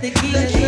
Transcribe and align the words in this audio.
tequila. 0.00 0.59